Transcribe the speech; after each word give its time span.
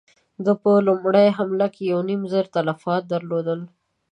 ده 0.45 0.53
په 0.61 0.71
لومړۍ 0.87 1.27
حمله 1.37 1.67
کې 1.73 1.83
يو 1.91 1.99
نيم 2.09 2.21
زر 2.31 2.45
تلفات 2.55 3.03
درلودل. 3.13 3.59